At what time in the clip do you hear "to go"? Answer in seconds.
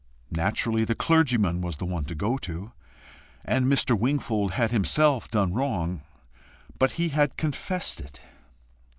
2.05-2.35